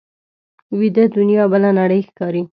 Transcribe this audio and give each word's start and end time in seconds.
ویده 0.79 1.03
دنیا 1.15 1.43
بله 1.53 1.69
نړۍ 1.79 2.01
ښکاري 2.07 2.41